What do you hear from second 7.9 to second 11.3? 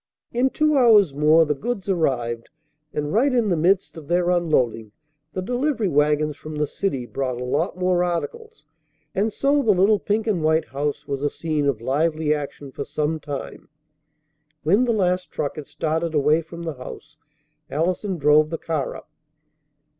articles; and so the little pink and white house was a